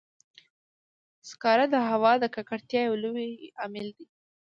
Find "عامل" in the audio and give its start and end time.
3.59-3.87